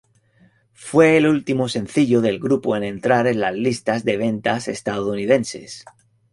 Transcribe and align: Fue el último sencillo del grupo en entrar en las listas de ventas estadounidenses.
Fue 0.73 1.15
el 1.17 1.27
último 1.27 1.69
sencillo 1.69 2.21
del 2.21 2.39
grupo 2.39 2.75
en 2.75 2.83
entrar 2.83 3.27
en 3.27 3.39
las 3.39 3.53
listas 3.53 4.03
de 4.03 4.17
ventas 4.17 4.67
estadounidenses. 4.67 5.85